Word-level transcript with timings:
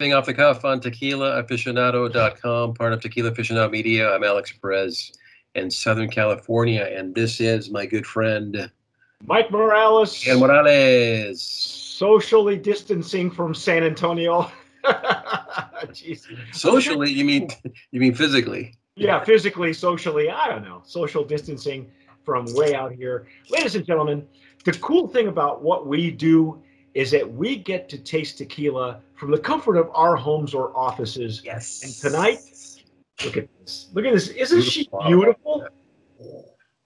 Being 0.00 0.12
off 0.12 0.26
the 0.26 0.34
cuff 0.34 0.64
on 0.64 0.80
tequilaaficionado.com, 0.80 2.74
part 2.74 2.92
of 2.92 3.00
Tequila 3.00 3.30
Aficionado 3.30 3.70
Media. 3.70 4.12
I'm 4.12 4.24
Alex 4.24 4.50
Perez 4.50 5.12
in 5.54 5.70
Southern 5.70 6.08
California, 6.08 6.90
and 6.92 7.14
this 7.14 7.40
is 7.40 7.70
my 7.70 7.86
good 7.86 8.04
friend 8.04 8.72
Mike 9.24 9.52
Morales. 9.52 10.26
And 10.26 10.40
Morales. 10.40 11.40
Socially 11.40 12.56
distancing 12.56 13.30
from 13.30 13.54
San 13.54 13.84
Antonio. 13.84 14.50
Jeez. 14.84 16.26
Socially, 16.52 17.12
you 17.12 17.24
mean 17.24 17.48
you 17.92 18.00
mean 18.00 18.14
physically? 18.14 18.74
Yeah, 18.96 19.22
physically, 19.22 19.72
socially. 19.72 20.28
I 20.28 20.48
don't 20.48 20.64
know. 20.64 20.82
Social 20.84 21.22
distancing 21.22 21.88
from 22.24 22.52
way 22.54 22.74
out 22.74 22.90
here. 22.90 23.28
Ladies 23.48 23.76
and 23.76 23.86
gentlemen, 23.86 24.26
the 24.64 24.72
cool 24.72 25.06
thing 25.06 25.28
about 25.28 25.62
what 25.62 25.86
we 25.86 26.10
do 26.10 26.63
is 26.94 27.10
that 27.10 27.30
we 27.34 27.56
get 27.56 27.88
to 27.88 27.98
taste 27.98 28.38
tequila 28.38 29.00
from 29.16 29.30
the 29.30 29.38
comfort 29.38 29.76
of 29.76 29.90
our 29.94 30.16
homes 30.16 30.54
or 30.54 30.76
offices. 30.76 31.42
Yes. 31.44 31.82
And 31.82 31.92
tonight, 31.92 32.38
look 33.24 33.36
at 33.36 33.48
this. 33.60 33.90
Look 33.92 34.04
at 34.04 34.12
this. 34.12 34.28
Isn't 34.28 34.60
beautiful 34.60 35.02
she 35.02 35.08
beautiful? 35.08 35.68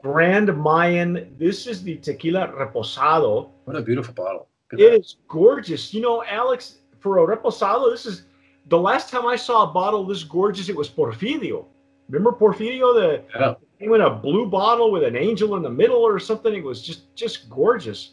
Grand 0.02 0.56
Mayan. 0.56 1.34
This 1.38 1.66
is 1.66 1.82
the 1.82 1.96
tequila 1.96 2.48
reposado. 2.48 3.50
What 3.64 3.76
a 3.76 3.82
beautiful 3.82 4.14
bottle. 4.14 4.48
It 4.72 4.80
is 4.80 5.16
gorgeous. 5.28 5.92
You 5.92 6.02
know, 6.02 6.24
Alex, 6.24 6.76
for 7.00 7.18
a 7.18 7.36
reposado, 7.36 7.90
this 7.90 8.06
is 8.06 8.24
the 8.68 8.78
last 8.78 9.10
time 9.10 9.26
I 9.26 9.36
saw 9.36 9.68
a 9.68 9.72
bottle 9.72 10.06
this 10.06 10.24
gorgeous. 10.24 10.68
It 10.68 10.76
was 10.76 10.88
Porfirio. 10.88 11.66
Remember 12.08 12.32
Porfirio? 12.32 12.94
The 12.94 13.24
yeah. 13.38 13.54
came 13.78 13.94
in 13.94 14.00
a 14.02 14.10
blue 14.10 14.46
bottle 14.46 14.90
with 14.90 15.04
an 15.04 15.16
angel 15.16 15.56
in 15.56 15.62
the 15.62 15.70
middle 15.70 15.98
or 15.98 16.18
something. 16.18 16.54
It 16.54 16.64
was 16.64 16.82
just 16.82 17.14
just 17.14 17.50
gorgeous. 17.50 18.12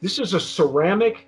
This 0.00 0.18
is 0.18 0.34
a 0.34 0.40
ceramic. 0.40 1.26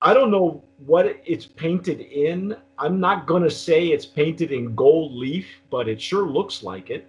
I 0.00 0.12
don't 0.14 0.30
know 0.30 0.62
what 0.86 1.20
it's 1.24 1.46
painted 1.46 2.00
in. 2.00 2.56
I'm 2.78 2.98
not 2.98 3.26
going 3.26 3.42
to 3.42 3.50
say 3.50 3.88
it's 3.88 4.06
painted 4.06 4.50
in 4.50 4.74
gold 4.74 5.12
leaf, 5.12 5.46
but 5.70 5.88
it 5.88 6.00
sure 6.00 6.26
looks 6.26 6.62
like 6.62 6.90
it. 6.90 7.08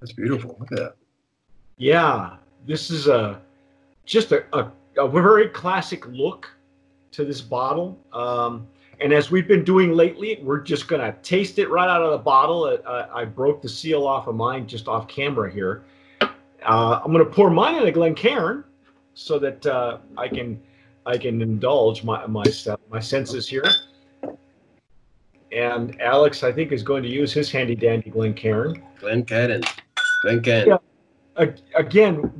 That's 0.00 0.12
beautiful. 0.12 0.56
Look 0.58 0.72
at 0.72 0.78
that. 0.78 0.94
Yeah, 1.76 2.36
this 2.66 2.90
is 2.90 3.06
a 3.06 3.40
just 4.06 4.32
a, 4.32 4.44
a, 4.56 4.70
a 4.96 5.08
very 5.08 5.48
classic 5.48 6.06
look 6.08 6.50
to 7.12 7.24
this 7.24 7.40
bottle. 7.40 7.98
Um, 8.12 8.66
and 9.00 9.12
as 9.12 9.30
we've 9.30 9.48
been 9.48 9.64
doing 9.64 9.92
lately, 9.92 10.40
we're 10.42 10.60
just 10.60 10.88
going 10.88 11.00
to 11.00 11.16
taste 11.22 11.58
it 11.58 11.70
right 11.70 11.88
out 11.88 12.02
of 12.02 12.10
the 12.10 12.18
bottle. 12.18 12.78
Uh, 12.84 13.06
I 13.14 13.24
broke 13.24 13.62
the 13.62 13.68
seal 13.68 14.06
off 14.06 14.26
of 14.26 14.34
mine 14.34 14.66
just 14.66 14.88
off 14.88 15.08
camera 15.08 15.50
here. 15.50 15.84
Uh, 16.20 17.00
I'm 17.02 17.12
going 17.12 17.24
to 17.24 17.30
pour 17.30 17.50
mine 17.50 17.76
in 17.76 17.86
a 17.86 17.92
Glencairn 17.92 18.64
so 19.14 19.38
that 19.38 19.64
uh, 19.66 19.98
I 20.16 20.28
can 20.28 20.60
I 21.06 21.18
can 21.18 21.42
indulge 21.42 22.04
my 22.04 22.26
my 22.26 22.44
my 22.90 23.00
senses 23.00 23.48
here. 23.48 23.64
And 25.52 26.00
Alex, 26.00 26.44
I 26.44 26.52
think, 26.52 26.70
is 26.70 26.82
going 26.82 27.02
to 27.02 27.08
use 27.08 27.32
his 27.32 27.50
handy 27.50 27.74
dandy 27.74 28.10
Glencairn. 28.10 28.82
Glencairn, 29.00 29.62
Glencairn. 30.22 30.68
Yeah. 30.68 30.76
Again, 31.74 32.30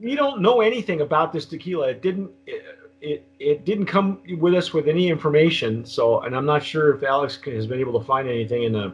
we 0.00 0.16
don't 0.16 0.42
know 0.42 0.60
anything 0.60 1.00
about 1.00 1.32
this 1.32 1.46
tequila. 1.46 1.90
It 1.90 2.02
didn't. 2.02 2.30
It, 2.46 2.78
it, 3.00 3.24
it 3.38 3.64
didn't 3.64 3.86
come 3.86 4.20
with 4.38 4.54
us 4.54 4.72
with 4.72 4.88
any 4.88 5.08
information. 5.08 5.84
So, 5.84 6.22
and 6.22 6.34
I'm 6.34 6.44
not 6.44 6.64
sure 6.64 6.94
if 6.94 7.04
Alex 7.04 7.38
has 7.44 7.66
been 7.66 7.78
able 7.78 7.98
to 8.00 8.04
find 8.04 8.28
anything 8.28 8.64
in 8.64 8.72
the 8.72 8.92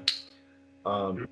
um, 0.84 1.26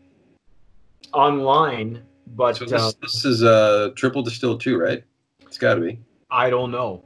online. 1.13 2.03
But 2.35 2.57
so 2.57 2.65
this, 2.65 2.81
uh, 2.81 2.93
this 3.03 3.25
is 3.27 3.43
a 3.43 3.93
triple 3.97 4.23
distilled 4.23 4.63
too, 4.63 4.79
right? 4.79 5.05
It's 5.53 5.59
got 5.59 5.75
to 5.75 5.83
be. 5.83 5.99
I 6.31 6.49
don't 6.49 6.71
know. 6.71 7.05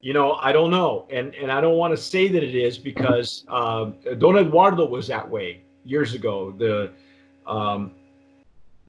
You 0.00 0.12
know, 0.12 0.34
I 0.34 0.52
don't 0.52 0.70
know, 0.70 1.08
and 1.10 1.34
and 1.34 1.50
I 1.50 1.60
don't 1.60 1.76
want 1.76 1.90
to 1.92 2.00
say 2.00 2.28
that 2.28 2.44
it 2.44 2.54
is 2.54 2.78
because 2.78 3.44
um, 3.48 3.96
Don 4.18 4.38
Eduardo 4.38 4.86
was 4.86 5.08
that 5.08 5.28
way 5.28 5.62
years 5.84 6.14
ago. 6.14 6.52
The 6.52 6.92
um, 7.50 7.90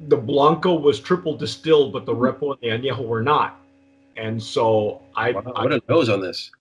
the 0.01 0.15
Blanco 0.15 0.75
was 0.75 0.99
triple 0.99 1.35
distilled, 1.35 1.93
but 1.93 2.05
the 2.05 2.13
Repo 2.13 2.55
and 2.61 2.83
the 2.83 2.89
Añejo 2.89 3.07
were 3.07 3.23
not. 3.23 3.59
And 4.17 4.41
so 4.41 5.01
I, 5.15 5.31
wow, 5.31 5.41
what 5.41 5.73
a 5.73 5.81
nose 5.89 6.07
on 6.07 6.21
this. 6.21 6.51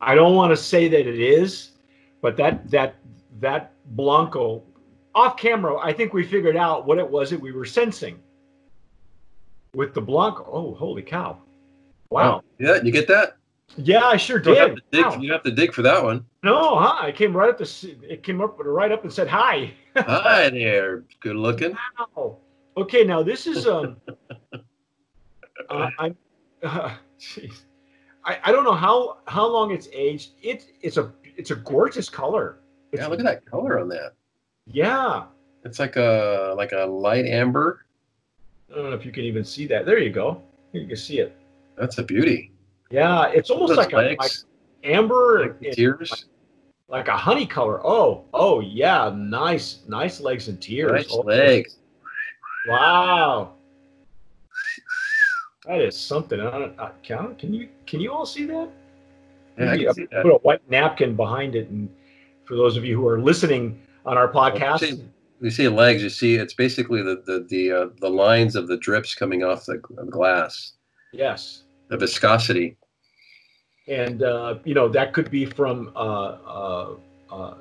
I 0.00 0.14
don't 0.14 0.34
want 0.34 0.52
to 0.52 0.56
say 0.56 0.88
that 0.88 1.06
it 1.06 1.20
is, 1.20 1.72
but 2.22 2.34
that 2.38 2.70
that 2.70 2.94
that 3.40 3.72
Blanco 3.94 4.62
off 5.14 5.36
camera, 5.36 5.76
I 5.76 5.92
think 5.92 6.14
we 6.14 6.24
figured 6.24 6.56
out 6.56 6.86
what 6.86 6.96
it 6.96 7.10
was 7.10 7.28
that 7.28 7.38
we 7.38 7.52
were 7.52 7.66
sensing 7.66 8.18
with 9.74 9.92
the 9.92 10.00
Blanco. 10.00 10.48
Oh, 10.50 10.74
holy 10.74 11.02
cow! 11.02 11.42
Wow. 12.10 12.42
Yeah, 12.58 12.82
you 12.82 12.92
get 12.92 13.08
that? 13.08 13.36
Yeah, 13.76 14.04
I 14.04 14.16
sure 14.16 14.38
did. 14.38 14.56
You 14.56 14.60
have, 14.60 14.78
dig, 14.90 15.04
wow. 15.04 15.16
you 15.20 15.32
have 15.32 15.42
to 15.42 15.50
dig 15.50 15.72
for 15.72 15.82
that 15.82 16.02
one. 16.02 16.24
No, 16.42 16.78
huh? 16.78 16.96
I 17.00 17.12
came 17.12 17.36
right 17.36 17.50
up 17.50 17.58
to 17.58 17.96
it 18.08 18.22
came 18.22 18.40
up 18.40 18.56
right 18.58 18.90
up 18.90 19.04
and 19.04 19.12
said 19.12 19.28
hi. 19.28 19.72
hi 19.96 20.48
there, 20.50 21.04
good 21.20 21.36
looking. 21.36 21.76
Wow. 22.16 22.38
Okay, 22.76 23.04
now 23.04 23.22
this 23.22 23.46
is 23.46 23.66
um. 23.66 23.96
uh, 25.70 25.90
I'm. 25.98 26.16
Uh, 26.60 26.90
I, 28.24 28.38
I 28.44 28.52
don't 28.52 28.64
know 28.64 28.74
how 28.74 29.18
how 29.26 29.46
long 29.46 29.70
it's 29.70 29.88
aged. 29.92 30.32
It 30.42 30.72
it's 30.82 30.96
a 30.96 31.12
it's 31.22 31.52
a 31.52 31.54
gorgeous 31.54 32.10
color. 32.10 32.58
It's, 32.90 33.00
yeah, 33.00 33.06
look 33.06 33.20
at 33.20 33.24
that 33.24 33.46
color 33.46 33.78
on 33.78 33.88
that. 33.90 34.14
Yeah. 34.66 35.24
It's 35.64 35.78
like 35.78 35.96
a 35.96 36.54
like 36.56 36.72
a 36.72 36.84
light 36.84 37.26
amber. 37.26 37.86
I 38.70 38.74
don't 38.74 38.90
know 38.90 38.96
if 38.96 39.06
you 39.06 39.12
can 39.12 39.24
even 39.24 39.44
see 39.44 39.66
that. 39.68 39.86
There 39.86 39.98
you 39.98 40.10
go. 40.10 40.42
You 40.72 40.86
can 40.86 40.96
see 40.96 41.20
it. 41.20 41.36
That's 41.78 41.98
a 41.98 42.02
beauty. 42.02 42.52
Yeah, 42.90 43.28
it's 43.28 43.50
almost 43.50 43.76
like 43.76 43.92
legs. 43.92 44.16
a 44.18 44.22
like 44.22 44.94
amber 44.94 45.56
like 45.60 45.72
tears. 45.74 46.10
Like, 46.10 47.06
like, 47.06 47.08
a 47.08 47.16
honey 47.16 47.46
color. 47.46 47.86
Oh, 47.86 48.24
oh 48.32 48.60
yeah, 48.60 49.12
nice, 49.14 49.80
nice 49.88 50.20
legs 50.20 50.48
and 50.48 50.60
tears. 50.60 50.92
Nice 50.92 51.08
oh, 51.10 51.20
legs. 51.20 51.76
Wow. 52.66 53.52
That 55.66 55.82
is 55.82 55.98
something. 55.98 56.40
I 56.40 56.50
don't, 56.50 56.80
I, 56.80 56.90
can, 57.02 57.34
can 57.36 57.52
you 57.52 57.68
can 57.86 58.00
you 58.00 58.10
all 58.10 58.24
see 58.24 58.46
that? 58.46 58.70
Yeah, 59.58 59.72
I 59.72 59.92
see 59.92 60.06
that. 60.10 60.22
Put 60.22 60.32
a 60.32 60.38
white 60.38 60.68
napkin 60.70 61.14
behind 61.14 61.54
it, 61.54 61.68
and 61.68 61.90
for 62.46 62.56
those 62.56 62.78
of 62.78 62.86
you 62.86 62.96
who 62.96 63.06
are 63.06 63.20
listening 63.20 63.82
on 64.06 64.16
our 64.16 64.32
podcast, 64.32 64.80
well, 64.80 65.00
you 65.42 65.50
see 65.50 65.68
legs. 65.68 66.02
You 66.02 66.08
see 66.08 66.36
it's 66.36 66.54
basically 66.54 67.02
the 67.02 67.22
the 67.26 67.46
the, 67.50 67.72
uh, 67.72 67.86
the 68.00 68.08
lines 68.08 68.56
of 68.56 68.66
the 68.66 68.78
drips 68.78 69.14
coming 69.14 69.44
off 69.44 69.66
the 69.66 69.76
glass. 69.76 70.72
Yes 71.12 71.64
the 71.88 71.96
viscosity. 71.96 72.76
And 73.86 74.22
uh, 74.22 74.58
you 74.64 74.74
know 74.74 74.88
that 74.88 75.12
could 75.12 75.30
be 75.30 75.46
from 75.46 75.92
uh, 75.96 75.98
uh, 75.98 76.94
uh 77.30 77.54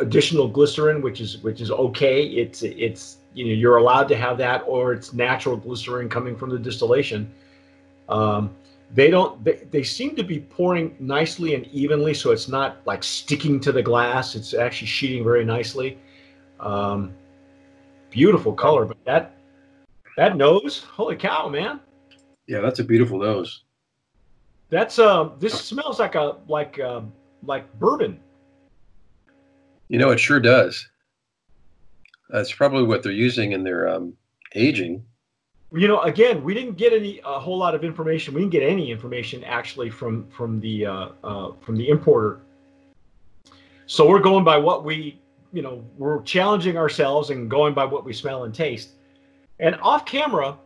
additional 0.00 0.46
glycerin, 0.48 1.00
which 1.00 1.20
is 1.20 1.38
which 1.38 1.60
is 1.60 1.70
okay. 1.70 2.24
It's 2.24 2.62
it's 2.62 3.18
you 3.32 3.46
know 3.46 3.52
you're 3.52 3.78
allowed 3.78 4.08
to 4.08 4.16
have 4.16 4.36
that, 4.38 4.62
or 4.66 4.92
it's 4.92 5.12
natural 5.12 5.56
glycerin 5.56 6.08
coming 6.08 6.36
from 6.36 6.50
the 6.50 6.58
distillation. 6.58 7.32
Um, 8.08 8.54
they 8.92 9.10
don't 9.10 9.42
they, 9.44 9.66
they 9.70 9.82
seem 9.82 10.16
to 10.16 10.22
be 10.22 10.40
pouring 10.40 10.96
nicely 10.98 11.54
and 11.54 11.66
evenly 11.66 12.12
so 12.12 12.32
it's 12.32 12.48
not 12.48 12.78
like 12.86 13.04
sticking 13.04 13.60
to 13.60 13.72
the 13.72 13.82
glass 13.82 14.34
it's 14.34 14.52
actually 14.52 14.86
sheeting 14.86 15.22
very 15.22 15.44
nicely 15.44 15.98
um, 16.58 17.12
beautiful 18.10 18.52
color 18.52 18.84
but 18.84 18.96
that 19.04 19.36
that 20.16 20.36
nose 20.36 20.82
holy 20.82 21.16
cow 21.16 21.48
man 21.48 21.78
yeah 22.46 22.60
that's 22.60 22.80
a 22.80 22.84
beautiful 22.84 23.18
nose 23.18 23.62
that's 24.70 24.98
uh. 24.98 25.30
This 25.38 25.60
smells 25.60 25.98
like 25.98 26.14
a 26.14 26.36
like 26.48 26.78
uh, 26.78 27.02
like 27.44 27.72
bourbon. 27.78 28.18
You 29.88 29.98
know, 29.98 30.10
it 30.10 30.20
sure 30.20 30.40
does. 30.40 30.88
That's 32.30 32.52
probably 32.52 32.84
what 32.84 33.02
they're 33.02 33.12
using 33.12 33.52
in 33.52 33.64
their 33.64 33.88
um, 33.88 34.14
aging. 34.54 35.04
You 35.72 35.88
know, 35.88 36.00
again, 36.02 36.42
we 36.42 36.54
didn't 36.54 36.76
get 36.76 36.92
any 36.92 37.20
a 37.24 37.38
whole 37.38 37.58
lot 37.58 37.74
of 37.74 37.84
information. 37.84 38.34
We 38.34 38.40
didn't 38.40 38.52
get 38.52 38.62
any 38.62 38.90
information 38.90 39.42
actually 39.44 39.90
from 39.90 40.28
from 40.28 40.60
the 40.60 40.86
uh, 40.86 41.08
uh, 41.24 41.52
from 41.60 41.76
the 41.76 41.88
importer. 41.88 42.40
So 43.86 44.08
we're 44.08 44.20
going 44.20 44.44
by 44.44 44.56
what 44.56 44.84
we, 44.84 45.18
you 45.52 45.62
know, 45.62 45.84
we're 45.98 46.22
challenging 46.22 46.76
ourselves 46.76 47.30
and 47.30 47.50
going 47.50 47.74
by 47.74 47.84
what 47.84 48.04
we 48.04 48.12
smell 48.12 48.44
and 48.44 48.54
taste. 48.54 48.90
And 49.58 49.74
off 49.82 50.06
camera, 50.06 50.56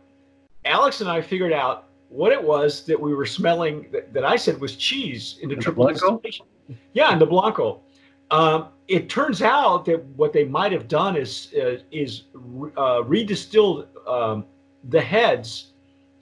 Alex 0.63 1.01
and 1.01 1.09
I 1.09 1.21
figured 1.21 1.51
out 1.51 1.84
what 2.09 2.31
it 2.31 2.41
was 2.41 2.85
that 2.85 2.99
we 2.99 3.13
were 3.13 3.25
smelling 3.25 3.87
that, 3.91 4.13
that 4.13 4.25
I 4.25 4.35
said 4.35 4.59
was 4.59 4.75
cheese 4.75 5.37
in 5.41 5.49
the 5.49 5.55
in 5.55 5.61
triple 5.61 5.87
distillation. 5.87 6.45
Yeah, 6.93 7.11
in 7.13 7.19
the 7.19 7.25
Blanco. 7.25 7.81
Um, 8.31 8.69
it 8.87 9.09
turns 9.09 9.41
out 9.41 9.85
that 9.85 10.03
what 10.15 10.33
they 10.33 10.45
might 10.45 10.71
have 10.71 10.87
done 10.87 11.15
is 11.15 11.53
uh, 11.55 11.77
is 11.91 12.23
uh, 12.77 13.01
redistilled 13.03 13.87
um, 14.07 14.45
the 14.89 15.01
heads. 15.01 15.73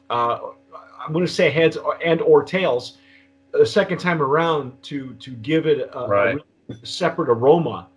Uh, 0.10 0.40
I'm 1.00 1.14
going 1.14 1.26
to 1.26 1.32
say 1.32 1.50
heads 1.50 1.78
and 2.04 2.22
or 2.22 2.44
tails 2.44 2.98
a 3.54 3.66
second 3.66 4.00
time 4.00 4.22
around 4.22 4.82
to 4.84 5.14
to 5.16 5.32
give 5.32 5.68
it 5.68 5.90
a, 5.94 6.08
right. 6.08 6.38
a 6.70 6.86
separate 6.86 7.30
aroma 7.30 7.88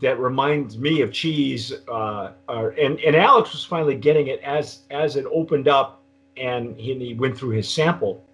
that 0.00 0.18
reminds 0.18 0.78
me 0.78 1.00
of 1.00 1.12
cheese. 1.12 1.72
Uh, 1.88 2.32
uh, 2.48 2.70
and 2.80 2.98
and 3.00 3.16
Alex 3.16 3.52
was 3.52 3.64
finally 3.64 3.94
getting 3.94 4.28
it 4.28 4.40
as 4.40 4.80
as 4.90 5.16
it 5.16 5.26
opened 5.32 5.68
up 5.68 5.97
and 6.38 6.78
he, 6.78 6.94
he 6.98 7.14
went 7.14 7.36
through 7.36 7.50
his 7.50 7.68
sample. 7.68 8.24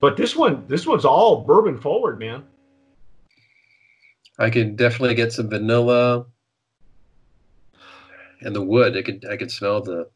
But 0.00 0.16
this 0.16 0.34
one, 0.34 0.64
this 0.66 0.86
one's 0.86 1.04
all 1.04 1.42
bourbon 1.44 1.78
forward, 1.78 2.18
man. 2.18 2.44
I 4.38 4.48
can 4.48 4.74
definitely 4.74 5.14
get 5.14 5.32
some 5.32 5.50
vanilla 5.50 6.24
and 8.40 8.56
the 8.56 8.62
wood. 8.62 8.96
I 8.96 9.02
could 9.02 9.24
I 9.30 9.36
could 9.36 9.50
smell 9.50 9.82
the 9.82 10.08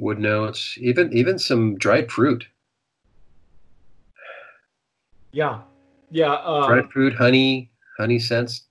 wood 0.00 0.18
notes, 0.18 0.76
even 0.80 1.12
even 1.12 1.38
some 1.38 1.78
dried 1.78 2.10
fruit. 2.10 2.46
Yeah, 5.30 5.60
yeah. 6.10 6.34
Um, 6.34 6.66
dried 6.66 6.90
fruit, 6.90 7.14
honey, 7.14 7.70
honey 7.98 8.18
scents. 8.18 8.66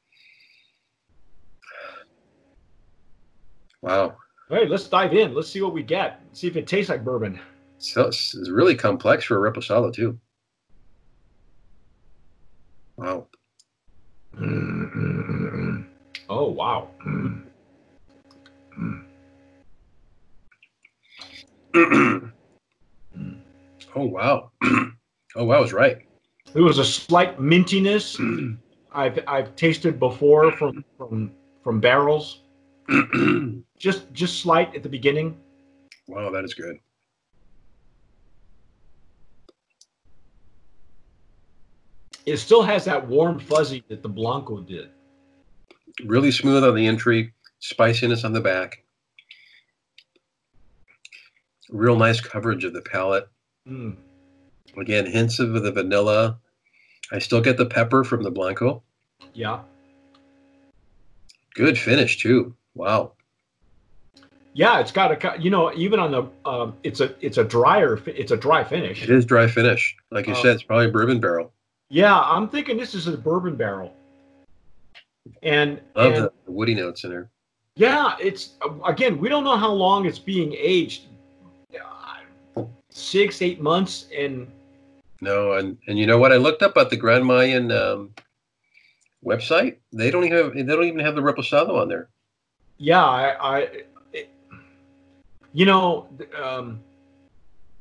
Wow. 3.81 4.17
Hey, 4.49 4.65
let's 4.65 4.87
dive 4.87 5.13
in. 5.13 5.33
Let's 5.33 5.49
see 5.49 5.61
what 5.61 5.73
we 5.73 5.83
get. 5.83 6.21
See 6.31 6.47
if 6.47 6.55
it 6.55 6.67
tastes 6.67 6.89
like 6.89 7.03
bourbon. 7.03 7.39
So 7.79 8.07
it's 8.07 8.33
really 8.49 8.75
complex 8.75 9.25
for 9.25 9.45
a 9.45 9.51
reposado 9.51 9.93
too. 9.93 10.17
Wow. 12.95 13.27
Mm-hmm. 14.35 15.81
Oh 16.29 16.49
wow. 16.49 16.89
Mm. 17.05 17.43
oh 23.95 24.05
wow. 24.05 24.51
oh 24.63 25.43
wow, 25.43 25.57
I 25.57 25.59
was 25.59 25.73
right. 25.73 25.97
There 26.53 26.63
was 26.63 26.77
a 26.77 26.85
slight 26.85 27.37
mintiness 27.37 28.17
I've 28.93 29.19
I've 29.27 29.55
tasted 29.55 29.99
before 29.99 30.51
from 30.53 30.85
from 30.97 31.31
from 31.63 31.81
barrels. 31.81 32.43
Just 33.77 34.11
just 34.13 34.41
slight 34.41 34.75
at 34.75 34.83
the 34.83 34.89
beginning. 34.89 35.37
Wow, 36.07 36.29
that 36.31 36.43
is 36.43 36.53
good. 36.53 36.79
It 42.25 42.37
still 42.37 42.61
has 42.63 42.83
that 42.85 43.07
warm 43.07 43.39
fuzzy 43.39 43.83
that 43.87 44.03
the 44.03 44.09
Blanco 44.09 44.59
did. 44.59 44.89
Really 46.05 46.31
smooth 46.31 46.63
on 46.63 46.75
the 46.75 46.85
entry, 46.85 47.33
spiciness 47.59 48.23
on 48.25 48.33
the 48.33 48.41
back. 48.41 48.83
Real 51.69 51.95
nice 51.95 52.19
coverage 52.19 52.63
of 52.65 52.73
the 52.73 52.81
palate. 52.81 53.29
Mm. 53.67 53.95
Again, 54.77 55.05
hints 55.05 55.39
of 55.39 55.53
the 55.53 55.71
vanilla. 55.71 56.37
I 57.11 57.19
still 57.19 57.41
get 57.41 57.57
the 57.57 57.65
pepper 57.65 58.03
from 58.03 58.23
the 58.23 58.31
Blanco. 58.31 58.83
Yeah. 59.33 59.61
Good 61.55 61.77
finish 61.77 62.17
too. 62.17 62.55
Wow. 62.75 63.13
Yeah, 64.57 64.79
it's 64.79 64.91
got 64.91 65.23
a 65.23 65.39
you 65.39 65.51
know 65.51 65.71
even 65.75 65.99
on 65.99 66.09
the 66.09 66.49
um, 66.49 66.75
it's 66.81 66.99
a 66.99 67.13
it's 67.21 67.37
a 67.37 67.43
drier 67.43 68.01
it's 68.07 68.31
a 68.31 68.37
dry 68.37 68.63
finish. 68.63 69.03
It 69.03 69.11
is 69.11 69.23
dry 69.23 69.47
finish, 69.47 69.95
like 70.09 70.25
you 70.25 70.33
uh, 70.33 70.41
said. 70.41 70.55
It's 70.55 70.63
probably 70.63 70.89
bourbon 70.89 71.19
barrel. 71.19 71.53
Yeah, 71.89 72.19
I'm 72.19 72.49
thinking 72.49 72.75
this 72.75 72.95
is 72.95 73.05
a 73.05 73.15
bourbon 73.15 73.55
barrel. 73.55 73.93
And 75.43 75.79
love 75.95 76.13
and, 76.13 76.23
the 76.23 76.31
woody 76.47 76.73
notes 76.73 77.03
in 77.03 77.11
there. 77.11 77.29
Yeah, 77.75 78.15
it's 78.19 78.53
again 78.83 79.19
we 79.19 79.29
don't 79.29 79.43
know 79.43 79.57
how 79.57 79.71
long 79.71 80.07
it's 80.07 80.17
being 80.17 80.55
aged. 80.57 81.03
Six 82.89 83.43
eight 83.43 83.61
months 83.61 84.07
and. 84.17 84.47
No, 85.21 85.53
and 85.53 85.77
and 85.87 85.99
you 85.99 86.07
know 86.07 86.17
what? 86.17 86.33
I 86.33 86.37
looked 86.37 86.63
up 86.63 86.77
at 86.77 86.89
the 86.89 86.97
Grand 86.97 87.23
Mayan 87.23 87.71
um, 87.71 88.11
website. 89.23 89.77
They 89.93 90.09
don't 90.09 90.25
even 90.25 90.37
have, 90.37 90.53
they 90.55 90.63
don't 90.63 90.85
even 90.85 90.99
have 90.99 91.13
the 91.13 91.21
reposado 91.21 91.79
on 91.79 91.89
there. 91.89 92.09
Yeah, 92.79 93.03
I, 93.03 93.57
I 93.57 93.83
you 95.57 95.65
know, 95.65 96.07
um, 96.39 96.79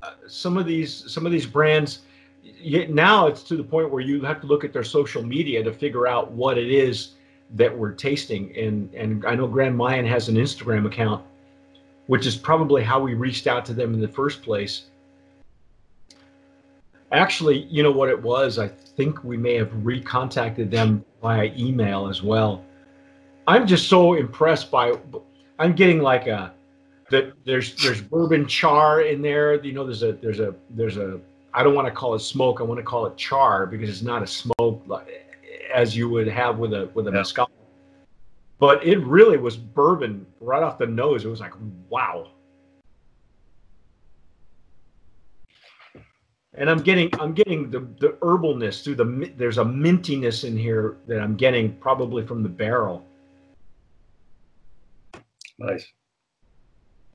uh, 0.03 0.13
some 0.27 0.57
of 0.57 0.65
these 0.65 1.13
some 1.13 1.27
of 1.27 1.33
these 1.33 1.45
brands 1.45 2.01
now 2.89 3.27
it's 3.27 3.43
to 3.43 3.55
the 3.55 3.63
point 3.63 3.91
where 3.91 4.01
you 4.01 4.23
have 4.23 4.41
to 4.41 4.47
look 4.47 4.65
at 4.65 4.73
their 4.73 4.83
social 4.83 5.23
media 5.23 5.63
to 5.63 5.71
figure 5.75 6.07
out 6.07 6.33
what 6.33 6.57
it 6.57 6.71
is 6.71 7.17
that 7.53 7.77
we're 7.77 7.93
tasting. 7.93 8.57
And 8.57 8.95
and 8.95 9.27
I 9.27 9.35
know 9.35 9.47
Grand 9.47 9.77
Mayan 9.77 10.07
has 10.07 10.31
an 10.31 10.37
Instagram 10.37 10.87
account, 10.87 11.23
which 12.07 12.25
is 12.25 12.35
probably 12.35 12.83
how 12.83 12.99
we 12.99 13.13
reached 13.13 13.47
out 13.47 13.67
to 13.67 13.75
them 13.75 13.93
in 13.93 14.01
the 14.01 14.09
first 14.09 14.41
place. 14.41 14.87
Actually, 17.13 17.65
you 17.65 17.83
know 17.83 17.93
what 17.93 18.09
it 18.09 18.21
was? 18.23 18.59
I 18.59 18.69
think 18.69 19.23
we 19.23 19.37
may 19.37 19.55
have 19.57 19.71
recontacted 19.85 20.71
them 20.71 21.05
via 21.21 21.53
email 21.59 22.09
as 22.09 22.23
well. 22.23 22.65
I'm 23.47 23.67
just 23.67 23.91
so 23.91 24.15
impressed 24.15 24.71
by 24.71 24.95
I'm 25.59 25.75
getting 25.75 26.01
like 26.01 26.27
a 26.27 26.56
that 27.11 27.33
there's 27.45 27.75
there's 27.83 28.01
bourbon 28.01 28.47
char 28.47 29.03
in 29.03 29.23
there. 29.23 29.63
You 29.65 29.73
know, 29.73 29.85
there's 29.85 30.03
a 30.03 30.13
there's 30.13 30.41
a 30.41 30.55
there's 30.71 30.97
a 30.97 31.21
I 31.55 31.63
don't 31.63 31.75
want 31.75 31.87
to 31.89 31.93
call 31.93 32.15
it 32.15 32.21
smoke. 32.21 32.61
I 32.61 32.65
want 32.65 32.79
to 32.79 32.85
call 32.85 33.07
it 33.07 33.17
char 33.17 33.67
because 33.67 33.89
it's 33.89 34.03
not 34.03 34.23
a 34.23 34.27
smoke 34.27 34.85
as 35.75 35.97
you 35.97 36.09
would 36.09 36.29
have 36.29 36.59
with 36.59 36.73
a 36.73 36.91
with 36.95 37.07
a 37.07 37.11
yeah. 37.11 37.19
mezcal. 37.19 37.51
But 38.59 38.85
it 38.87 38.99
really 38.99 39.37
was 39.37 39.57
bourbon 39.57 40.27
right 40.41 40.63
off 40.63 40.79
the 40.79 40.87
nose. 40.87 41.25
It 41.25 41.29
was 41.29 41.41
like 41.41 41.53
wow. 41.89 42.31
And 46.55 46.71
I'm 46.71 46.79
getting 46.79 47.11
I'm 47.21 47.35
getting 47.35 47.71
the 47.71 47.81
the 48.01 48.17
herbalness 48.23 48.83
through 48.83 48.97
the 48.97 49.33
there's 49.37 49.59
a 49.59 49.65
mintiness 49.65 50.45
in 50.45 50.57
here 50.57 50.97
that 51.07 51.21
I'm 51.21 51.37
getting 51.37 51.77
probably 51.77 52.27
from 52.27 52.43
the 52.43 52.49
barrel. 52.49 53.05
Nice. 55.59 55.87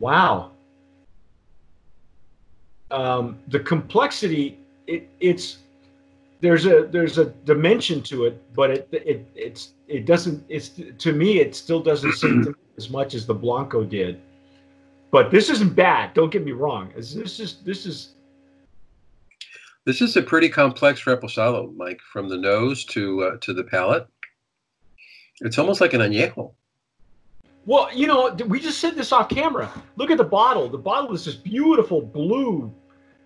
Wow 0.01 0.51
um, 2.91 3.39
the 3.47 3.59
complexity 3.59 4.59
it, 4.87 5.09
it's 5.19 5.59
there's 6.41 6.65
a 6.65 6.87
there's 6.91 7.17
a 7.17 7.25
dimension 7.25 8.01
to 8.03 8.25
it, 8.25 8.41
but 8.53 8.71
it 8.71 8.89
it 8.91 9.25
it's 9.35 9.73
it 9.87 10.05
doesn't 10.05 10.43
it's 10.49 10.69
to 10.97 11.13
me 11.13 11.39
it 11.39 11.55
still 11.55 11.81
doesn't 11.81 12.13
seem 12.13 12.55
as 12.77 12.89
much 12.89 13.13
as 13.13 13.25
the 13.25 13.33
Blanco 13.33 13.83
did. 13.83 14.19
But 15.11 15.29
this 15.29 15.49
isn't 15.49 15.75
bad. 15.75 16.13
Don't 16.13 16.31
get 16.31 16.43
me 16.43 16.51
wrong. 16.51 16.91
This 16.95 17.39
is 17.39 17.57
this 17.63 17.85
is 17.85 18.13
this 19.85 20.01
is 20.01 20.15
a 20.15 20.21
pretty 20.21 20.49
complex 20.49 21.03
reposado, 21.03 21.75
Mike, 21.75 22.01
from 22.11 22.29
the 22.29 22.37
nose 22.37 22.85
to 22.85 23.23
uh, 23.23 23.37
to 23.41 23.53
the 23.53 23.63
palate. 23.63 24.07
It's 25.41 25.57
almost 25.57 25.81
like 25.81 25.93
an 25.93 26.01
añejo. 26.01 26.53
Well, 27.65 27.89
you 27.93 28.07
know, 28.07 28.33
we 28.47 28.59
just 28.59 28.79
said 28.79 28.95
this 28.95 29.11
off 29.11 29.29
camera. 29.29 29.71
Look 29.95 30.09
at 30.09 30.17
the 30.17 30.23
bottle. 30.23 30.67
The 30.67 30.77
bottle 30.77 31.13
is 31.13 31.25
this 31.25 31.35
beautiful 31.35 32.01
blue 32.01 32.73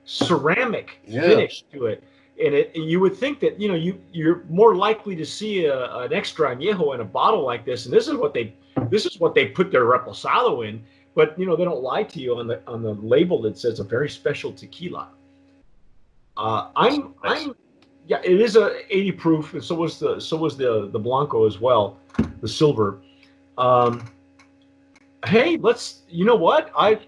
ceramic 0.04 1.00
yeah. 1.06 1.22
finish 1.22 1.64
to 1.74 1.86
it. 1.88 2.04
And 2.44 2.54
it, 2.54 2.76
you 2.76 3.00
would 3.00 3.16
think 3.16 3.40
that 3.40 3.60
you 3.62 3.70
know 3.70 3.76
you 3.76 3.98
you're 4.12 4.44
more 4.50 4.76
likely 4.76 5.16
to 5.16 5.26
see 5.26 5.66
a, 5.66 5.96
an 6.00 6.12
extra 6.12 6.54
añejo 6.54 6.94
in 6.94 7.00
a 7.00 7.06
bottle 7.06 7.44
like 7.44 7.66
this, 7.66 7.86
and 7.86 7.94
this 7.94 8.10
is 8.10 8.16
what 8.16 8.34
they 8.34 8.54
this 8.90 9.06
is 9.06 9.22
what 9.22 9.34
they 9.34 9.48
put 9.48 9.72
their 9.72 9.86
reposado 9.86 10.68
in. 10.68 10.84
But 11.16 11.40
you 11.40 11.46
know 11.46 11.56
they 11.56 11.64
don't 11.64 11.82
lie 11.82 12.04
to 12.04 12.20
you 12.20 12.38
on 12.38 12.48
the 12.48 12.62
on 12.68 12.84
the 12.84 12.96
label 12.96 13.42
that 13.44 13.58
says 13.58 13.80
a 13.80 13.86
very 13.86 14.10
special 14.10 14.52
tequila. 14.52 15.08
Uh, 16.36 16.72
I'm 16.76 17.14
I'm 17.24 17.56
yeah, 18.08 18.20
it 18.24 18.40
is 18.42 18.58
a 18.58 18.82
80 18.94 19.12
proof, 19.14 19.54
and 19.54 19.64
so 19.64 19.76
was 19.76 19.98
the 19.98 20.20
so 20.20 20.36
was 20.36 20.58
the 20.58 20.90
the 20.92 21.00
blanco 21.00 21.48
as 21.48 21.62
well, 21.62 21.98
the 22.42 22.50
silver. 22.50 23.00
Um, 23.58 24.06
hey, 25.28 25.58
let's 25.58 26.04
you 26.10 26.26
know 26.26 26.36
what 26.36 26.72
I 26.78 27.00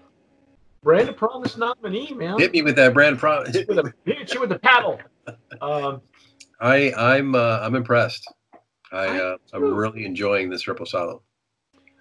Brand 0.82 1.08
a 1.08 1.12
Promise 1.12 1.56
nominee, 1.56 2.12
man. 2.14 2.38
Hit 2.38 2.52
me 2.52 2.62
with 2.62 2.76
that 2.76 2.94
Brand 2.94 3.18
Promise. 3.18 3.54
hit, 3.54 3.68
with 3.68 3.78
a, 3.78 3.92
hit 4.04 4.32
you 4.32 4.40
with 4.40 4.50
the 4.50 4.58
paddle. 4.58 4.98
Um, 5.60 6.00
I 6.60 6.92
I'm 6.96 7.34
uh, 7.34 7.60
I'm 7.62 7.74
impressed. 7.74 8.26
I 8.92 9.06
uh, 9.06 9.36
I'm 9.52 9.74
really 9.74 10.04
enjoying 10.04 10.50
this 10.50 10.64
reposado. 10.64 11.20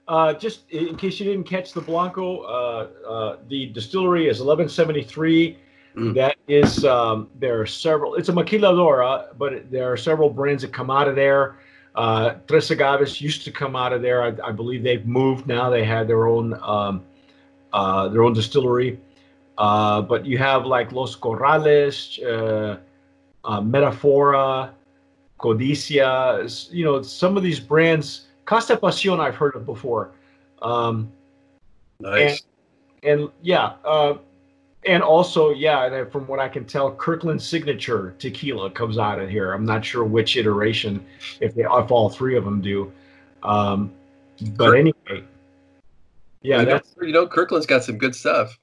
Uh, 0.07 0.33
just 0.33 0.69
in 0.71 0.95
case 0.95 1.19
you 1.19 1.25
didn't 1.25 1.43
catch 1.43 1.73
the 1.73 1.81
Blanco, 1.81 2.41
uh, 2.43 2.87
uh, 3.07 3.37
the 3.49 3.67
distillery 3.67 4.29
is 4.29 4.39
1173. 4.39 5.57
Mm. 5.97 6.13
That 6.13 6.37
is, 6.47 6.85
um, 6.85 7.29
there 7.39 7.59
are 7.59 7.65
several. 7.65 8.15
It's 8.15 8.29
a 8.29 8.31
maquiladora, 8.31 9.37
but 9.37 9.69
there 9.69 9.91
are 9.91 9.97
several 9.97 10.29
brands 10.29 10.61
that 10.61 10.71
come 10.71 10.89
out 10.89 11.07
of 11.07 11.15
there. 11.15 11.57
Uh, 11.97 12.35
Tres 12.47 12.69
Agaves 12.69 13.19
used 13.19 13.43
to 13.43 13.51
come 13.51 13.75
out 13.75 13.91
of 13.91 14.03
there. 14.03 14.21
I, 14.21 14.27
I, 14.49 14.51
believe 14.51 14.83
they've 14.83 15.07
moved 15.07 15.47
now. 15.47 15.71
They 15.71 15.83
had 15.83 16.07
their 16.07 16.27
own 16.27 16.53
um, 16.61 17.03
uh, 17.73 18.07
their 18.09 18.21
own 18.21 18.33
distillery. 18.33 18.99
Uh, 19.57 20.03
but 20.03 20.23
you 20.23 20.37
have 20.37 20.67
like 20.67 20.91
Los 20.91 21.15
Corrales, 21.15 22.21
uh, 22.23 22.77
uh, 23.43 23.61
Metafora, 23.61 24.69
Codicia, 25.39 26.71
you 26.71 26.85
know, 26.85 27.01
some 27.01 27.35
of 27.35 27.41
these 27.41 27.59
brands. 27.59 28.27
Casa 28.45 28.77
Pasión 28.77 29.19
I've 29.19 29.35
heard 29.35 29.55
of 29.55 29.65
before. 29.65 30.11
Um, 30.61 31.11
nice. 31.99 32.43
And, 33.01 33.21
and 33.21 33.29
yeah, 33.41 33.73
uh, 33.83 34.17
and 34.85 35.03
also, 35.03 35.49
yeah, 35.51 36.05
from 36.05 36.27
what 36.27 36.39
I 36.39 36.47
can 36.47 36.65
tell, 36.65 36.91
Kirkland 36.91 37.41
Signature 37.41 38.15
Tequila 38.19 38.69
comes 38.69 38.97
out 38.97 39.19
of 39.19 39.29
here. 39.29 39.53
I'm 39.53 39.65
not 39.65 39.83
sure 39.83 40.03
which 40.03 40.37
iteration, 40.37 41.05
if 41.41 41.55
they, 41.55 41.63
if 41.63 41.91
all 41.91 42.09
three 42.09 42.37
of 42.37 42.45
them 42.45 42.61
do. 42.61 42.91
Um, 43.43 43.91
but 44.55 44.77
anyway, 44.77 45.23
yeah, 46.41 46.59
you 46.59 46.65
that's 46.65 46.95
know, 46.97 47.07
you 47.07 47.13
know 47.13 47.27
Kirkland's 47.27 47.65
got 47.65 47.83
some 47.83 47.97
good 47.97 48.15
stuff. 48.15 48.57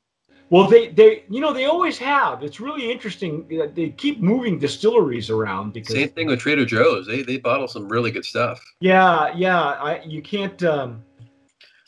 Well, 0.50 0.68
they 0.68 0.88
they 0.88 1.24
you 1.28 1.40
know 1.40 1.52
they 1.52 1.64
always 1.64 1.98
have. 1.98 2.42
It's 2.42 2.60
really 2.60 2.90
interesting. 2.90 3.46
They 3.74 3.90
keep 3.90 4.20
moving 4.20 4.58
distilleries 4.58 5.30
around 5.30 5.72
because 5.72 5.94
Same 5.94 6.10
thing 6.10 6.26
with 6.28 6.38
Trader 6.38 6.64
Joe's. 6.64 7.06
They 7.06 7.22
they 7.22 7.38
bottle 7.38 7.66
some 7.66 7.88
really 7.88 8.10
good 8.10 8.24
stuff. 8.24 8.64
yeah 8.80 9.34
yeah 9.34 9.60
I 9.60 10.02
you 10.04 10.22
can't 10.22 10.62
um, 10.62 11.02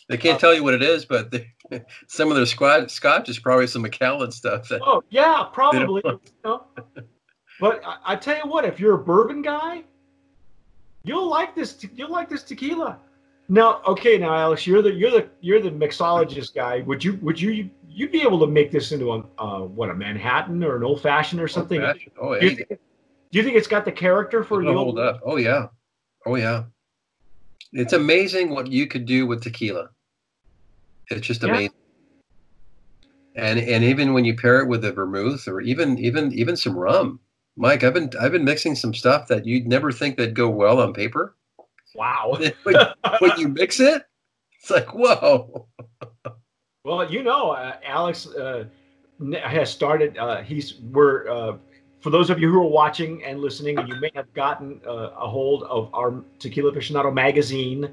They 0.09 0.17
can't 0.17 0.39
tell 0.39 0.55
you 0.55 0.63
what 0.63 0.75
it 0.75 0.83
is, 0.83 1.05
but 1.05 1.35
some 2.07 2.31
of 2.31 2.37
their 2.37 2.47
squad 2.47 2.91
scotch 2.91 3.29
is 3.29 3.39
probably 3.39 3.67
some 3.67 3.83
Macallan 3.83 4.31
stuff. 4.31 4.71
Oh 4.73 5.03
yeah 5.11 5.45
probably 5.53 6.03
you 6.05 6.21
know. 6.45 6.65
But 7.61 7.83
I, 7.85 7.97
I 8.05 8.17
tell 8.17 8.37
you 8.37 8.51
what, 8.51 8.65
if 8.65 8.79
you're 8.79 8.95
a 8.95 8.99
bourbon 9.05 9.43
guy, 9.43 9.83
you'll 11.05 11.29
like 11.29 11.55
this. 11.55 11.73
te- 11.73 11.91
You'll 11.95 12.11
like 12.13 12.29
this 12.29 12.43
tequila. 12.43 12.99
Now, 13.49 13.81
okay, 13.87 14.19
now 14.19 14.35
Alex, 14.35 14.67
you're 14.67 14.83
the 14.83 14.93
you're 14.93 15.11
the 15.11 15.29
you're 15.41 15.61
the 15.61 15.71
mixologist 15.71 16.55
guy. 16.55 16.81
Would 16.83 17.03
you 17.03 17.15
would 17.23 17.41
you 17.41 17.71
you'd 17.89 18.13
be 18.13 18.23
able 18.23 18.39
to 18.41 18.47
make 18.47 18.71
this 18.71 18.93
into 18.93 19.13
a 19.13 19.25
uh, 19.39 19.61
what 19.61 19.89
a 19.89 19.95
Manhattan 19.95 20.63
or 20.63 20.77
an 20.77 20.85
old 20.85 21.01
fashioned 21.01 21.41
or 21.41 21.49
something? 21.49 21.81
Old-fashioned. 21.81 22.13
Oh, 22.21 22.39
Do 22.39 22.45
you, 22.47 22.51
yeah. 22.51 22.57
think, 22.57 22.69
do 22.69 23.39
you 23.39 23.43
think 23.45 23.57
it's 23.57 23.69
got 23.69 23.85
the 23.85 23.93
character 23.93 24.45
for 24.45 24.61
It'll 24.63 24.75
hold 24.75 24.99
up. 24.99 25.21
Oh 25.25 25.37
yeah. 25.37 25.69
Oh 26.27 26.35
yeah. 26.35 26.65
It's 27.73 27.93
amazing 27.93 28.51
what 28.51 28.67
you 28.67 28.87
could 28.87 29.07
do 29.07 29.27
with 29.27 29.43
tequila. 29.43 29.91
It's 31.11 31.27
just 31.27 31.43
Yeah. 31.43 31.51
amazing. 31.51 31.73
And 33.35 33.59
and 33.59 33.85
even 33.85 34.15
when 34.15 34.25
you 34.25 34.35
pair 34.35 34.61
it 34.61 34.69
with 34.69 34.85
a 34.85 34.93
vermouth 34.93 35.47
or 35.47 35.61
even 35.61 35.99
even 35.99 36.33
even 36.33 36.57
some 36.57 36.77
rum. 36.77 37.21
Mike, 37.57 37.85
I've 37.85 37.95
been 37.95 38.11
I've 38.21 38.33
been 38.33 38.45
mixing 38.45 38.75
some 38.75 38.93
stuff 38.95 39.29
that 39.29 39.47
you'd 39.47 39.67
never 39.67 39.91
think 39.93 40.17
that'd 40.17 40.35
go 40.35 40.49
well 40.49 40.81
on 40.81 40.93
paper. 40.93 41.35
Wow. 41.95 42.39
when, 42.65 42.77
when 43.21 43.39
you 43.39 43.49
mix 43.49 43.81
it, 43.81 44.05
it's 44.61 44.71
like 44.71 44.93
whoa. 44.95 45.67
Well, 46.85 47.11
you 47.11 47.23
know, 47.23 47.51
uh, 47.51 47.77
Alex 47.85 48.27
uh, 48.29 48.65
has 49.43 49.71
started. 49.71 50.17
Uh, 50.19 50.43
he's 50.43 50.75
we're 50.93 51.29
uh, 51.29 51.57
for 52.01 52.11
those 52.11 52.31
of 52.31 52.39
you 52.39 52.51
who 52.51 52.59
are 52.59 52.71
watching 52.71 53.25
and 53.25 53.41
listening, 53.41 53.79
and 53.79 53.89
you 53.89 53.97
may 53.97 54.11
have 54.15 54.33
gotten 54.35 54.81
uh, 54.87 55.11
a 55.19 55.29
hold 55.29 55.65
of 55.65 55.93
our 55.95 56.23
Tequila 56.39 56.73
Aficionado 56.73 57.13
magazine, 57.13 57.91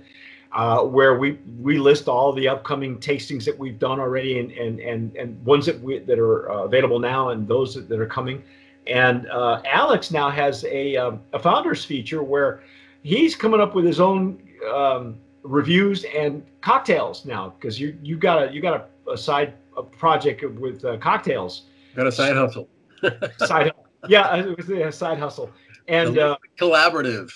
uh, 0.53 0.81
where 0.83 1.17
we 1.17 1.39
we 1.59 1.77
list 1.77 2.07
all 2.07 2.31
the 2.33 2.47
upcoming 2.47 2.97
tastings 2.99 3.43
that 3.45 3.57
we've 3.57 3.79
done 3.79 3.99
already, 3.99 4.39
and 4.39 4.51
and 4.51 4.79
and, 4.79 5.15
and 5.15 5.43
ones 5.45 5.65
that 5.65 5.79
we 5.81 5.99
that 5.99 6.19
are 6.19 6.51
uh, 6.51 6.63
available 6.63 6.99
now, 6.99 7.29
and 7.29 7.47
those 7.47 7.75
that, 7.75 7.89
that 7.89 7.99
are 7.99 8.05
coming. 8.07 8.43
And 8.87 9.27
uh, 9.29 9.61
Alex 9.65 10.11
now 10.11 10.29
has 10.29 10.63
a 10.65 10.95
um, 10.97 11.21
a 11.33 11.39
founders 11.39 11.83
feature 11.85 12.21
where 12.23 12.61
he's 13.03 13.35
coming 13.35 13.59
up 13.61 13.75
with 13.75 13.85
his 13.85 13.99
own. 13.99 14.41
Um, 14.73 15.17
reviews 15.43 16.05
and 16.15 16.41
cocktails 16.61 17.25
now 17.25 17.49
because 17.59 17.79
you 17.79 17.97
you 18.01 18.15
got 18.15 18.47
a 18.47 18.53
you 18.53 18.61
got 18.61 18.89
a, 19.07 19.11
a 19.11 19.17
side 19.17 19.53
a 19.75 19.83
project 19.83 20.43
with 20.57 20.83
uh, 20.85 20.97
cocktails 20.97 21.63
Got 21.95 22.07
a 22.07 22.11
side 22.11 22.35
hustle. 22.35 22.69
side 23.39 23.71
yeah 24.07 24.35
it 24.37 24.57
was 24.57 24.69
a 24.69 24.89
side 24.91 25.19
hustle 25.19 25.51
and 25.89 26.17
uh, 26.17 26.37
Collaborative. 26.57 27.29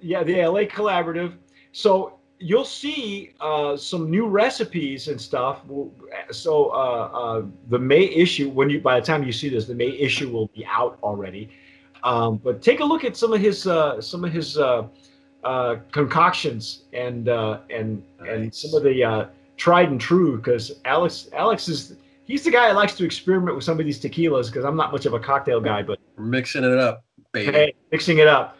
yeah 0.00 0.24
the 0.24 0.44
LA 0.44 0.62
collaborative 0.62 1.34
so 1.70 2.18
you'll 2.42 2.64
see 2.64 3.32
uh, 3.40 3.76
some 3.76 4.10
new 4.10 4.26
recipes 4.26 5.08
and 5.08 5.20
stuff 5.20 5.62
so 6.30 6.70
uh, 6.70 7.10
uh, 7.12 7.42
the 7.68 7.78
May 7.78 8.04
issue 8.04 8.50
when 8.50 8.68
you 8.68 8.80
by 8.80 8.98
the 8.98 9.06
time 9.06 9.22
you 9.22 9.32
see 9.32 9.48
this 9.48 9.66
the 9.66 9.74
May 9.74 9.90
issue 9.90 10.30
will 10.30 10.48
be 10.48 10.66
out 10.66 10.98
already 11.02 11.50
um, 12.04 12.38
but 12.38 12.62
take 12.62 12.80
a 12.80 12.84
look 12.84 13.04
at 13.04 13.16
some 13.16 13.32
of 13.32 13.40
his 13.40 13.66
uh, 13.66 14.00
some 14.00 14.24
of 14.24 14.32
his 14.32 14.58
uh, 14.58 14.86
uh, 15.44 15.76
concoctions 15.90 16.84
and 16.92 17.28
uh, 17.28 17.60
and 17.70 18.02
and 18.20 18.54
some 18.54 18.74
of 18.74 18.82
the 18.82 19.04
uh, 19.04 19.26
tried 19.56 19.90
and 19.90 20.00
true 20.00 20.36
because 20.36 20.80
Alex 20.84 21.28
Alex 21.32 21.68
is 21.68 21.96
he's 22.24 22.44
the 22.44 22.50
guy 22.50 22.68
that 22.68 22.76
likes 22.76 22.94
to 22.96 23.04
experiment 23.04 23.54
with 23.54 23.64
some 23.64 23.78
of 23.78 23.84
these 23.84 24.00
tequilas 24.00 24.46
because 24.46 24.64
I'm 24.64 24.76
not 24.76 24.92
much 24.92 25.06
of 25.06 25.14
a 25.14 25.20
cocktail 25.20 25.60
guy, 25.60 25.82
but 25.82 25.98
mixing 26.18 26.64
it 26.64 26.78
up, 26.78 27.04
baby. 27.32 27.52
hey, 27.52 27.74
mixing 27.90 28.18
it 28.18 28.28
up. 28.28 28.56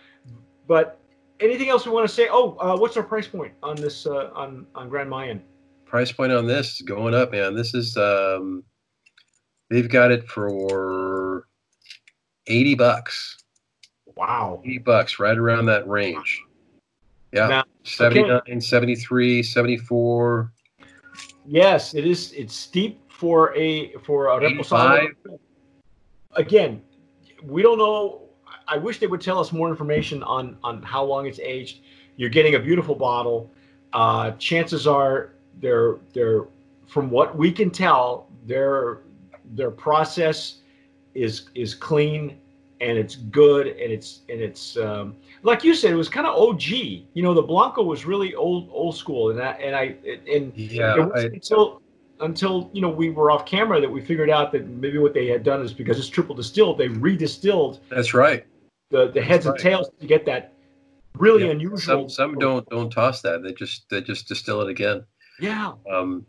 But 0.69 0.99
anything 1.43 1.69
else 1.69 1.87
we 1.87 1.93
want 1.93 2.09
to 2.09 2.15
say? 2.15 2.29
Oh, 2.31 2.57
uh, 2.59 2.77
what's 2.77 2.97
our 2.97 3.03
price 3.03 3.27
point 3.27 3.53
on 3.63 3.77
this 3.77 4.07
uh, 4.07 4.31
on 4.35 4.67
on 4.75 4.89
Grand 4.89 5.11
Mayan? 5.11 5.43
Price 5.85 6.13
point 6.13 6.33
on 6.33 6.47
this 6.47 6.77
is 6.77 6.83
going 6.83 7.15
up, 7.15 7.33
man. 7.33 7.55
This 7.55 7.75
is 7.75 7.97
um 7.97 8.65
they've 9.71 9.89
got 9.89 10.11
it 10.11 10.27
for 10.29 11.49
80 12.47 12.75
bucks. 12.77 13.39
Wow. 14.17 14.61
80 14.65 14.79
bucks, 14.79 15.19
right 15.19 15.37
around 15.37 15.67
that 15.67 15.89
range. 15.89 16.43
Yeah. 17.33 17.49
Now, 17.49 17.65
79, 17.85 18.61
73, 18.61 19.43
74, 19.43 20.53
Yes, 21.45 21.95
it 21.95 22.07
is. 22.07 22.33
It's 22.33 22.55
steep 22.55 23.01
for 23.11 23.55
a 23.57 23.93
for 24.05 24.29
a 24.29 24.41
reposado. 24.41 25.09
Again, 26.37 26.83
we 27.43 27.63
don't 27.63 27.79
know. 27.79 28.22
I 28.69 28.77
wish 28.77 28.99
they 28.99 29.07
would 29.07 29.21
tell 29.21 29.39
us 29.39 29.53
more 29.53 29.69
information 29.69 30.23
on 30.23 30.57
on 30.63 30.83
how 30.83 31.05
long 31.05 31.27
it's 31.27 31.39
aged. 31.41 31.81
You're 32.17 32.31
getting 32.31 32.55
a 32.55 32.59
beautiful 32.59 32.95
bottle. 32.95 33.51
Uh, 33.93 34.33
chances 34.33 34.87
are 34.87 35.31
they're 35.61 35.97
they're 36.13 36.45
from 36.87 37.11
what 37.11 37.37
we 37.37 37.53
can 37.53 37.71
tell 37.71 38.27
their 38.47 38.99
their 39.55 39.71
process 39.71 40.59
is 41.15 41.49
is 41.55 41.75
clean 41.75 42.39
and 42.81 42.99
it's 42.99 43.17
good 43.17 43.69
and 43.69 43.93
it's 43.93 44.21
and 44.29 44.41
it's 44.41 44.77
um, 44.77 45.15
like 45.43 45.63
you 45.63 45.75
said 45.75 45.93
it 45.93 45.97
was 45.97 46.09
kind 46.09 46.27
of 46.27 46.35
OG. 46.35 46.63
You 46.69 47.23
know, 47.23 47.35
the 47.35 47.43
Blanco 47.43 47.83
was 47.83 48.05
really 48.05 48.35
old 48.35 48.69
old 48.73 48.97
school 48.97 49.31
and 49.31 49.41
I 49.41 49.53
and 49.53 49.77
I 49.77 49.95
and 50.29 50.53
Yeah, 50.57 50.97
it 50.97 51.09
wasn't 51.09 51.33
I- 51.33 51.37
until 51.37 51.83
until 52.21 52.71
you 52.73 52.81
know 52.81 52.89
we 52.89 53.11
were 53.11 53.31
off 53.31 53.45
camera 53.47 53.81
that 53.81 53.91
we 53.91 54.01
figured 54.01 54.31
out 54.31 54.53
that 54.53 54.69
maybe 54.69 54.99
what 54.99 55.13
they 55.15 55.27
had 55.27 55.43
done 55.43 55.61
is 55.63 55.73
because 55.73 55.99
it's 55.99 56.09
triple 56.09 56.35
distilled, 56.35 56.79
they 56.79 56.89
redistilled 56.89 57.81
That's 57.89 58.15
right. 58.15 58.47
The, 58.93 59.09
the 59.11 59.21
heads 59.23 59.47
and 59.47 59.59
tails 59.59 59.91
to 60.01 60.07
get 60.07 60.25
that 60.27 60.53
really 61.19 61.45
Yeah, 61.47 61.51
unusual. 61.51 61.79
Some 61.79 62.09
some 62.09 62.39
don't 62.39 62.69
don't 62.69 62.91
toss 62.91 63.23
that. 63.23 63.43
They 63.43 63.53
just 63.53 63.89
they 63.91 64.01
just 64.01 64.29
distill 64.29 64.61
it 64.61 64.69
again. 64.69 65.05
Yeah. 65.41 65.73
Um, 65.93 66.25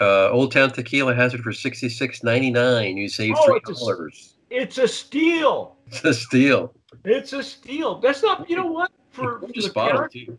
uh, 0.00 0.28
Old 0.30 0.52
Town 0.52 0.70
Tequila 0.70 1.14
has 1.14 1.32
it 1.32 1.40
for 1.40 1.52
sixty 1.52 1.88
six 1.88 2.22
ninety 2.22 2.50
nine. 2.50 2.96
You 2.98 3.08
save 3.08 3.34
Oh, 3.38 3.46
three 3.46 3.56
it's 3.56 3.70
a 3.70 3.72
s- 3.72 3.78
dollars. 3.80 4.34
It's 4.50 4.78
a 4.78 4.88
steal. 4.88 5.76
It's 5.86 6.04
a 6.04 6.12
steal. 6.12 6.74
It's 7.04 7.32
a 7.32 7.42
steal. 7.42 7.98
That's 8.00 8.22
not. 8.22 8.50
You 8.50 8.56
know 8.56 8.66
what? 8.66 8.90
For, 9.12 9.40
for 9.40 9.48
Just 9.52 9.68
the 9.68 9.72
bottle 9.74 9.92
character, 9.98 10.18
too. 10.26 10.38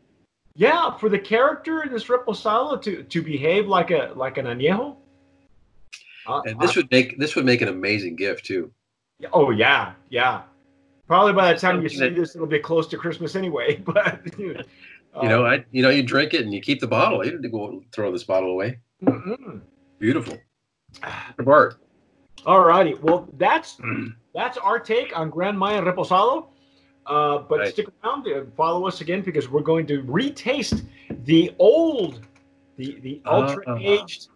yeah, 0.55 0.97
for 0.97 1.07
the 1.09 1.17
character 1.19 1.83
in 1.83 1.91
this 1.91 2.05
Reposado 2.05 2.79
to 2.81 3.03
to 3.03 3.21
behave 3.21 3.67
like 3.67 3.89
a 3.91 4.11
like 4.15 4.37
an 4.37 4.45
añejo. 4.45 4.97
Uh, 6.25 6.41
And 6.45 6.59
this 6.59 6.75
would 6.75 6.89
make 6.91 7.17
this 7.19 7.35
would 7.35 7.45
make 7.45 7.61
an 7.61 7.67
amazing 7.69 8.15
gift 8.15 8.45
too. 8.45 8.71
Oh 9.31 9.51
yeah, 9.51 9.93
yeah. 10.09 10.41
Probably 11.07 11.33
by 11.33 11.53
the 11.53 11.59
time 11.59 11.81
you 11.81 11.89
see 11.89 11.99
that- 11.99 12.15
this, 12.15 12.35
it'll 12.35 12.47
be 12.47 12.59
close 12.59 12.87
to 12.87 12.97
Christmas 12.97 13.35
anyway. 13.35 13.77
But 13.85 14.21
You 15.21 15.29
know, 15.29 15.45
I 15.45 15.63
you 15.71 15.83
know 15.83 15.89
you 15.89 16.01
drink 16.01 16.33
it 16.33 16.41
and 16.41 16.51
you 16.53 16.59
keep 16.59 16.79
the 16.79 16.87
bottle. 16.87 17.23
You 17.23 17.31
didn't 17.31 17.51
go 17.51 17.83
throw 17.91 18.11
this 18.11 18.23
bottle 18.23 18.49
away. 18.49 18.79
mm 19.03 19.61
Beautiful. 19.99 20.37
Of 21.37 21.47
art. 21.47 21.75
All 22.45 22.61
righty. 22.65 22.95
Well, 22.95 23.27
that's 23.37 23.77
that's 24.33 24.57
our 24.57 24.79
take 24.79 25.15
on 25.17 25.29
Grand 25.29 25.57
Maya 25.57 25.81
Reposado. 25.83 26.47
Uh, 27.05 27.39
but 27.39 27.59
Right. 27.59 27.67
stick 27.73 27.87
around 28.03 28.25
and 28.27 28.51
follow 28.55 28.87
us 28.87 29.01
again 29.01 29.21
because 29.21 29.49
we're 29.49 29.61
going 29.61 29.85
to 29.87 30.01
retaste 30.03 30.83
the 31.25 31.53
old, 31.59 32.21
the 32.77 32.99
the 33.01 33.21
Ah. 33.25 33.41
ultra 33.41 33.79
aged, 33.79 34.29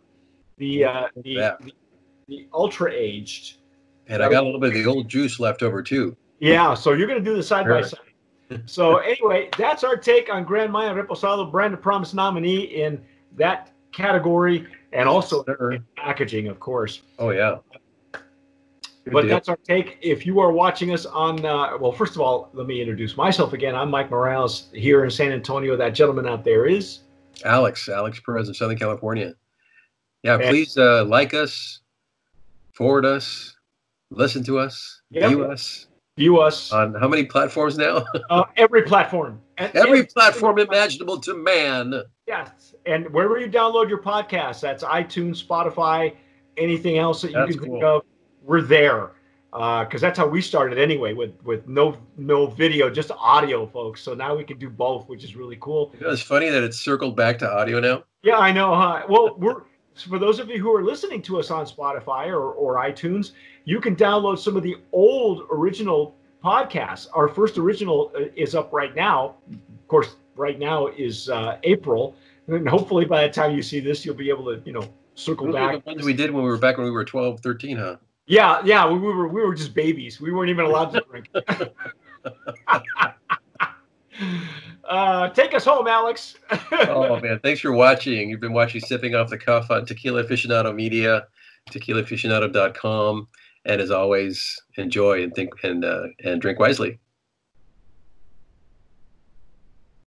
the 0.58 0.84
uh, 0.84 1.08
the, 1.24 1.36
the 1.64 1.72
the 2.28 2.48
ultra 2.54 2.92
aged. 2.94 3.58
And 4.08 4.22
I 4.22 4.30
got 4.30 4.44
a 4.44 4.46
little 4.46 4.60
bit 4.60 4.68
of 4.70 4.74
the 4.76 4.86
old 4.86 5.08
juice 5.10 5.40
left 5.40 5.64
over 5.64 5.82
too. 5.82 6.16
Yeah. 6.40 6.74
So 6.74 6.94
you're 6.94 7.08
going 7.08 7.24
to 7.24 7.30
do 7.30 7.36
the 7.36 7.44
side 7.44 7.68
by 7.68 7.82
side. 7.82 8.00
So 8.66 8.98
anyway, 8.98 9.50
that's 9.58 9.84
our 9.84 9.98
take 9.98 10.32
on 10.32 10.44
Grand 10.46 10.72
Mayan 10.72 10.96
Reposado, 10.96 11.52
Brand 11.52 11.80
Promise 11.82 12.14
nominee 12.14 12.62
in 12.62 13.02
that 13.36 13.72
category, 13.92 14.66
and 14.94 15.10
also 15.10 15.44
in 15.44 15.84
packaging, 15.98 16.48
of 16.48 16.60
course. 16.60 17.02
Oh 17.20 17.32
yeah. 17.32 17.58
Good 18.14 19.14
but 19.14 19.22
deal. 19.22 19.30
that's 19.30 19.50
our 19.50 19.58
take. 19.58 19.98
If 20.02 20.26
you 20.26 20.40
are 20.40 20.52
watching 20.52 20.94
us 20.94 21.06
on, 21.06 21.46
uh, 21.46 21.78
well, 21.78 21.92
first 21.92 22.16
of 22.16 22.22
all, 22.22 22.50
let 22.54 22.68
me 22.68 22.80
introduce 22.82 23.16
myself 23.18 23.54
again. 23.54 23.74
I'm 23.76 23.90
Mike 23.90 24.10
Morales 24.12 24.68
here 24.74 25.04
in 25.04 25.10
San 25.10 25.32
Antonio. 25.32 25.76
That 25.78 25.90
gentleman 25.94 26.28
out 26.28 26.44
there 26.44 26.66
is. 26.66 27.00
Alex, 27.46 27.88
Alex 27.88 28.20
Perez 28.26 28.48
in 28.48 28.54
Southern 28.54 28.78
California. 28.78 29.34
Yeah, 30.24 30.36
And- 30.36 30.44
please 30.44 30.78
uh, 30.78 31.06
like 31.06 31.34
us, 31.34 31.82
forward 32.74 33.06
us, 33.06 33.56
listen 34.10 34.44
to 34.46 34.58
us, 34.60 35.02
Yep. 35.12 35.30
view 35.30 35.44
us 35.46 35.88
View 36.18 36.40
us 36.40 36.72
on 36.72 36.96
how 36.96 37.08
many 37.08 37.26
platforms 37.26 37.78
now? 37.78 38.04
uh, 38.30 38.44
every 38.58 38.82
platform. 38.82 39.40
And, 39.60 39.76
Every 39.76 40.00
and- 40.00 40.10
platform 40.10 40.60
imaginable 40.60 41.20
to 41.22 41.36
man. 41.36 42.04
Yes, 42.28 42.74
and 42.86 43.10
wherever 43.14 43.40
you 43.40 43.48
download 43.48 43.88
your 43.88 44.02
podcast, 44.02 44.60
that's 44.60 44.84
iTunes, 44.84 45.44
Spotify, 45.44 46.16
anything 46.58 46.98
else 46.98 47.22
that 47.22 47.30
you 47.30 47.34
That's 47.36 47.52
can 47.52 47.62
think 47.62 47.82
cool. 47.82 47.98
of, 47.98 48.02
we're 48.44 48.62
there. 48.62 49.12
Because 49.52 50.02
that's 50.02 50.20
how 50.20 50.28
we 50.28 50.42
started 50.42 50.78
anyway, 50.78 51.14
with 51.14 51.32
with 51.44 51.68
no 51.68 51.98
no 52.18 52.46
video, 52.48 52.90
just 52.92 53.12
audio, 53.18 53.66
folks. 53.66 54.02
So 54.02 54.14
now 54.14 54.36
we 54.36 54.44
can 54.44 54.60
do 54.60 54.70
both, 54.70 55.08
which 55.08 55.24
is 55.24 55.36
really 55.36 55.58
cool. 55.60 55.96
You 55.98 56.06
know, 56.06 56.12
it's 56.12 56.22
funny 56.22 56.50
that 56.50 56.64
it's 56.64 56.78
circled 56.78 57.16
back 57.16 57.40
to 57.40 57.50
audio 57.50 57.80
now. 57.80 58.04
Yeah, 58.22 58.38
I 58.38 58.52
know, 58.52 58.76
huh? 58.76 59.04
Well, 59.10 59.36
we're 59.40 59.62
for 60.04 60.20
those 60.20 60.40
of 60.40 60.50
you 60.50 60.60
who 60.60 60.74
are 60.76 60.84
listening 60.84 61.22
to 61.24 61.40
us 61.40 61.52
on 61.52 61.66
Spotify 61.66 62.28
or, 62.28 62.52
or 62.52 62.76
iTunes, 62.76 63.32
you 63.66 63.80
can 63.80 63.96
download 63.96 64.40
some 64.40 64.56
of 64.56 64.64
the 64.64 64.76
old 64.92 65.48
original 65.52 66.16
podcasts. 66.44 67.08
Our 67.14 67.28
first 67.28 67.58
original 67.58 68.12
uh, 68.16 68.26
is 68.36 68.56
up 68.56 68.72
right 68.72 68.96
now. 68.96 69.36
Of 69.52 69.88
course, 69.88 70.16
right 70.36 70.60
now 70.60 70.88
is 70.88 71.30
uh, 71.30 71.58
April, 71.64 72.16
and 72.48 72.68
hopefully 72.68 73.06
by 73.06 73.28
the 73.28 73.34
time 73.34 73.56
you 73.56 73.62
see 73.62 73.80
this, 73.80 74.06
you'll 74.06 74.16
be 74.16 74.30
able 74.30 74.46
to, 74.46 74.62
you 74.66 74.74
know, 74.74 74.88
circle 75.16 75.52
back. 75.52 75.84
The 75.84 75.92
ones 75.92 76.06
we 76.06 76.14
did 76.14 76.32
when 76.32 76.44
we 76.44 76.50
were 76.50 76.58
back 76.58 76.78
when 76.78 76.86
we 76.86 76.92
were 76.92 77.06
12, 77.06 77.40
13, 77.42 77.78
huh? 77.78 77.98
Yeah, 78.28 78.62
yeah, 78.66 78.88
we, 78.88 79.00
we 79.00 79.08
were 79.14 79.28
we 79.28 79.42
were 79.42 79.56
just 79.56 79.74
babies. 79.74 80.20
We 80.20 80.32
weren't 80.32 80.50
even 80.50 80.66
allowed 80.66 80.92
to 80.92 81.04
drink. 81.10 81.30
uh, 84.88 85.30
take 85.30 85.54
us 85.54 85.66
home, 85.66 85.88
Alex. 85.88 86.36
oh 86.72 87.20
man, 87.20 87.40
thanks 87.40 87.62
for 87.62 87.72
watching. 87.72 88.30
You've 88.30 88.40
been 88.40 88.54
watching 88.54 88.82
Sipping 88.82 89.16
Off 89.16 89.30
the 89.30 89.38
Cuff 89.38 89.70
on 89.72 89.86
Tequila 89.86 90.24
Aficionado 90.24 90.74
Media, 90.74 91.28
tequilaaficionado.com, 91.72 93.28
and 93.66 93.82
as 93.82 93.92
always, 93.92 94.62
enjoy 94.78 95.24
and 95.24 95.34
think 95.34 95.52
and 95.64 95.84
uh, 95.84 96.08
and 96.24 96.42
drink 96.42 96.60
wisely. 96.60 97.00